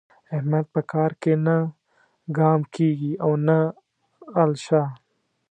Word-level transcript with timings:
احمد 0.35 0.65
په 0.73 0.81
کار 0.91 1.11
کې 1.21 1.33
نه 1.45 1.57
ګام 2.37 2.61
کېږي 2.75 3.13
او 3.25 3.31
نه 3.47 3.57
الشه. 4.43 4.83